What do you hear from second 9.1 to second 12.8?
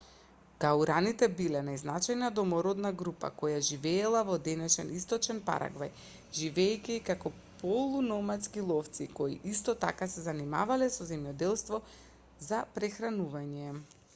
кои исто така се занимавале со земјоделство за